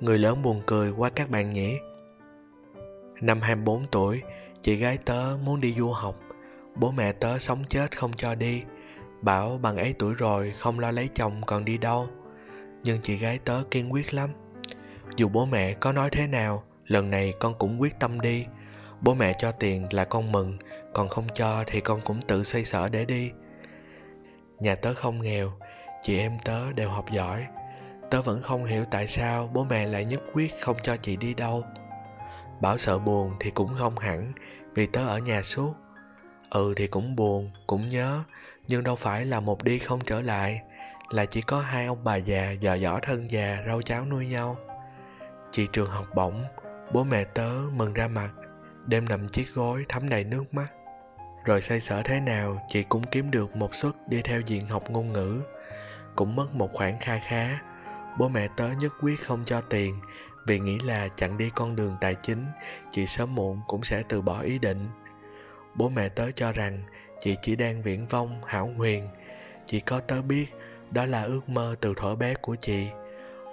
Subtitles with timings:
[0.00, 1.78] Người lớn buồn cười quá các bạn nhỉ?
[3.20, 4.22] Năm 24 tuổi,
[4.60, 6.16] Chị gái tớ muốn đi du học.
[6.74, 8.62] Bố mẹ tớ sống chết không cho đi.
[9.22, 12.08] Bảo bằng ấy tuổi rồi không lo lấy chồng còn đi đâu.
[12.84, 14.30] Nhưng chị gái tớ kiên quyết lắm.
[15.16, 18.46] Dù bố mẹ có nói thế nào, Lần này con cũng quyết tâm đi.
[19.00, 20.58] Bố mẹ cho tiền là con mừng,
[20.94, 23.30] Còn không cho thì con cũng tự xoay sở để đi.
[24.58, 25.52] Nhà tớ không nghèo,
[26.02, 27.46] Chị em tớ đều học giỏi.
[28.10, 31.34] Tớ vẫn không hiểu tại sao bố mẹ lại nhất quyết không cho chị đi
[31.34, 31.64] đâu.
[32.60, 34.32] Bảo sợ buồn thì cũng không hẳn
[34.74, 35.74] Vì tớ ở nhà suốt.
[36.50, 38.24] Ừ thì cũng buồn, cũng nhớ
[38.68, 40.62] Nhưng đâu phải là một đi không trở lại
[41.10, 44.56] Là chỉ có hai ông bà già dò dỏ thân già rau cháo nuôi nhau.
[45.50, 46.44] Chị trường học bổng
[46.92, 48.30] Bố mẹ tớ mừng ra mặt
[48.86, 50.66] Đêm nằm chiếc gối thấm đầy nước mắt.
[51.44, 54.90] Rồi xây sở thế nào Chị cũng kiếm được một suất đi theo diện học
[54.90, 55.42] ngôn ngữ
[56.16, 57.58] Cũng mất một khoản kha khá.
[58.18, 60.00] Bố mẹ tớ nhất quyết không cho tiền,
[60.46, 62.44] Vì nghĩ là chặn đi con đường tài chính,
[62.90, 64.88] Chị sớm muộn cũng sẽ từ bỏ ý định.
[65.74, 66.82] Bố mẹ tớ cho rằng
[67.20, 69.08] Chị chỉ đang viễn vong hảo huyền.
[69.66, 70.46] Chỉ có tớ biết
[70.90, 72.86] Đó là ước mơ từ thuở bé của chị.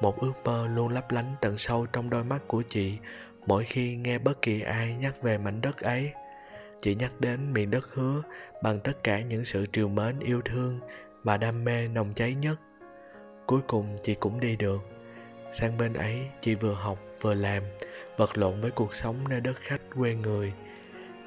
[0.00, 2.98] Một ước mơ luôn lấp lánh tận sâu trong đôi mắt của chị
[3.46, 6.10] mỗi khi nghe bất kỳ ai nhắc về mảnh đất ấy.
[6.78, 8.22] Chị nhắc đến miền đất hứa
[8.62, 10.78] bằng tất cả những sự triều mến, yêu thương
[11.24, 12.60] và đam mê nồng cháy nhất
[13.50, 14.80] cuối cùng chị cũng đi được.
[15.52, 17.62] Sang bên ấy, chị vừa học, vừa làm,
[18.16, 20.52] vật lộn với cuộc sống nơi đất khách quê người.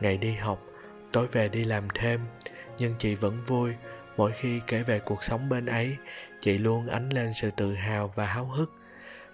[0.02, 0.60] Ngày đi học,
[1.12, 2.20] tối về đi làm thêm,
[2.78, 3.72] nhưng chị vẫn vui.
[4.18, 5.96] Mỗi khi kể về cuộc sống bên ấy,
[6.40, 8.72] chị luôn ánh lên sự tự hào và háo hức,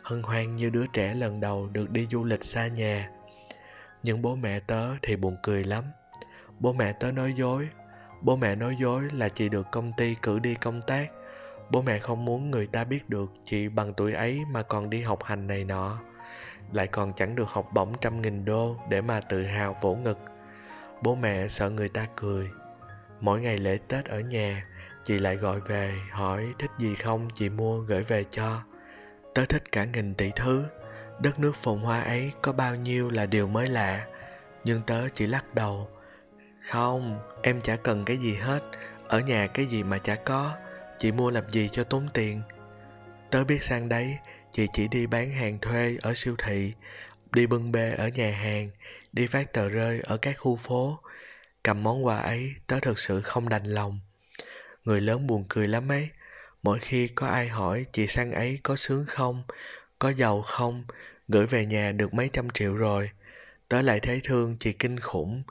[0.02, 3.10] hân hoan như đứa trẻ lần đầu được đi du lịch xa nhà.
[4.04, 5.84] Nhưng bố mẹ tớ thì buồn cười lắm.
[6.60, 7.68] Bố mẹ tớ nói dối,
[8.22, 11.10] bố mẹ nói dối là chị được công ty cử đi công tác
[11.70, 15.02] bố mẹ không muốn người ta biết được chị bằng tuổi ấy mà còn đi
[15.02, 16.00] học hành này nọ.
[16.72, 20.18] Lại còn chẳng được học bổng trăm nghìn đô để mà tự hào vỗ ngực.
[21.02, 22.50] Bố mẹ sợ người ta cười.
[23.20, 24.68] Mỗi ngày lễ tết ở nhà,
[25.04, 28.62] chị lại gọi về, hỏi thích gì không chị mua gửi về cho.
[29.34, 30.66] Tớ thích cả nghìn tỷ thứ.
[31.20, 34.06] Đất nước phồn hoa ấy có bao nhiêu là điều mới lạ.
[34.64, 35.90] Nhưng tớ chỉ lắc đầu.
[36.70, 38.64] Không, em chả cần cái gì hết.
[39.08, 40.56] Ở nhà cái gì mà chả có
[41.00, 42.42] chị mua làm gì cho tốn tiền?
[43.32, 44.18] Tớ biết sang đấy,
[44.52, 46.74] chị chỉ đi bán hàng thuê ở siêu thị,
[47.32, 48.70] đi bưng bê ở nhà hàng,
[49.14, 51.00] đi phát tờ rơi ở các khu phố.
[51.64, 54.00] Cầm món quà ấy, tớ thực sự không đành lòng.
[54.84, 56.10] Người lớn buồn cười lắm ấy.
[56.64, 59.44] Mỗi khi có ai hỏi chị sang ấy có sướng không,
[60.00, 60.84] có giàu không,
[61.28, 63.10] gửi về nhà được mấy trăm triệu rồi.
[63.70, 65.44] Tớ lại thấy thương chị kinh khủng.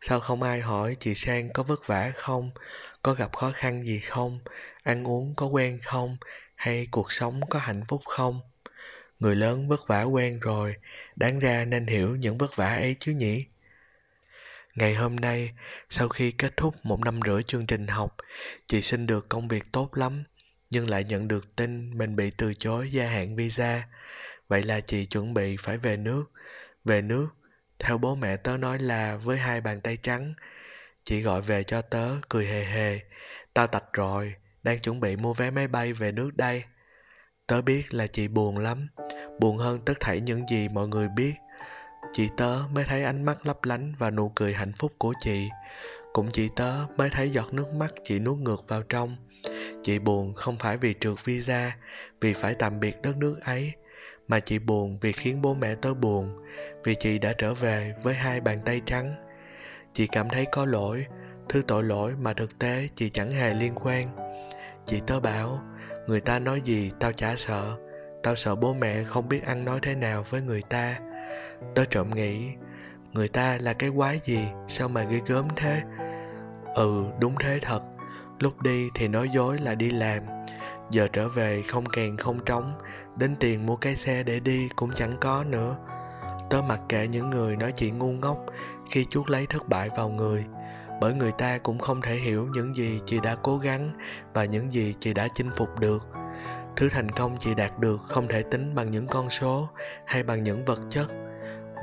[0.00, 2.50] Sao không ai hỏi chị sang có vất vả không?
[3.02, 4.38] Có gặp khó khăn gì không?
[4.82, 6.16] Ăn uống có quen không?
[6.54, 8.40] Hay cuộc sống có hạnh phúc không?
[9.18, 10.74] Người lớn vất vả quen rồi,
[11.16, 13.46] đáng ra nên hiểu những vất vả ấy chứ nhỉ?
[14.74, 15.52] Ngày hôm nay,
[15.88, 18.16] sau khi kết thúc một năm rưỡi chương trình học,
[18.66, 20.24] chị xin được công việc tốt lắm,
[20.70, 23.88] nhưng lại nhận được tin mình bị từ chối gia hạn visa.
[24.48, 26.24] Vậy là chị chuẩn bị phải về nước.
[26.84, 27.28] Về nước,
[27.78, 30.34] theo bố mẹ tớ nói là với hai bàn tay trắng
[31.04, 33.00] chị gọi về cho tớ, cười hề hề.
[33.54, 36.64] Tao tạch rồi, đang chuẩn bị mua vé máy bay về nước đây.
[37.46, 38.88] Tớ biết là chị buồn lắm.
[39.40, 41.34] Buồn hơn tất thảy những gì mọi người biết.
[42.12, 45.48] Chị tớ mới thấy ánh mắt lấp lánh và nụ cười hạnh phúc của chị.
[46.12, 49.16] Cũng chị tớ mới thấy giọt nước mắt chị nuốt ngược vào trong.
[49.82, 51.76] Chị buồn không phải vì trượt visa,
[52.20, 53.72] vì phải tạm biệt đất nước ấy,
[54.28, 56.36] mà chị buồn vì khiến bố mẹ tớ buồn,
[56.84, 59.31] vì chị đã trở về với hai bàn tay trắng
[59.92, 61.06] chị cảm thấy có lỗi.
[61.48, 64.08] Thứ tội lỗi mà thực tế chị chẳng hề liên quan.
[64.84, 65.60] Chị tớ bảo,
[66.06, 67.76] người ta nói gì tao chả sợ.
[68.22, 70.98] Tao sợ bố mẹ không biết ăn nói thế nào với người ta.
[71.74, 72.52] Tớ trộm nghĩ,
[73.12, 74.40] người ta là cái quái gì?
[74.68, 75.82] Sao mà ghê gớm thế?
[76.74, 77.82] Ừ đúng thế thật.
[78.38, 80.22] Lúc đi thì nói dối là đi làm.
[80.90, 82.72] Giờ trở về không kèn không trống,
[83.16, 85.76] đến tiền mua cái xe để đi cũng chẳng có nữa
[86.52, 88.38] tớ mặc kệ những người nói chị ngu ngốc
[88.90, 90.44] khi chuốt lấy thất bại vào người,
[91.00, 93.92] bởi người ta cũng không thể hiểu những gì chị đã cố gắng
[94.34, 96.06] và những gì chị đã chinh phục được.
[96.76, 99.68] Thứ thành công chị đạt được không thể tính bằng những con số
[100.06, 101.06] hay bằng những vật chất.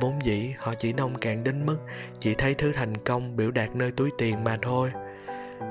[0.01, 1.77] Vốn dĩ, họ chỉ nông cạn đến mức
[2.19, 4.91] chỉ thấy thứ thành công biểu đạt nơi túi tiền mà thôi.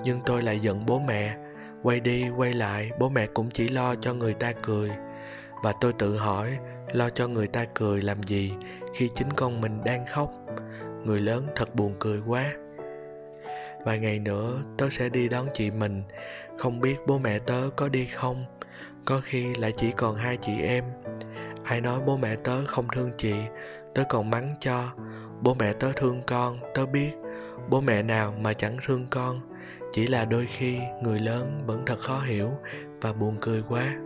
[0.05, 1.37] Nhưng tôi lại giận bố mẹ,
[1.83, 4.91] quay đi quay lại, bố mẹ cũng chỉ lo cho người ta cười.
[5.62, 6.59] Và tôi tự hỏi
[6.93, 8.52] lo cho người ta cười làm gì
[8.94, 10.32] khi chính con mình đang khóc.
[11.05, 12.52] Người lớn thật buồn cười quá.
[13.85, 16.02] Vài ngày nữa, tớ sẽ đi đón chị mình.
[16.58, 18.44] Không biết bố mẹ tớ có đi không?
[19.05, 20.85] Có khi lại chỉ còn hai chị em.
[21.64, 23.35] Ai nói bố mẹ tớ không thương chị,
[23.94, 24.93] tớ còn mắng cho.
[25.40, 27.11] Bố mẹ tớ thương con, tớ biết.
[27.69, 29.40] Bố mẹ nào mà chẳng thương con?
[29.93, 32.50] Chỉ là đôi khi người lớn vẫn thật khó hiểu
[33.00, 33.96] và buồn cười quá.